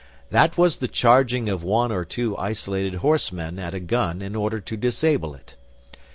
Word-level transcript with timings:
That 0.31 0.57
was 0.57 0.79
the 0.79 0.87
charging 0.87 1.47
of 1.47 1.63
one 1.63 1.91
or 1.91 2.03
two 2.05 2.35
isolated 2.35 2.95
horse 3.05 3.31
men 3.31 3.59
at 3.59 3.75
a 3.75 3.79
gun 3.79 4.23
in 4.23 4.35
order 4.35 4.59
to 4.59 4.75
disable 4.75 5.35
it. 5.35 5.55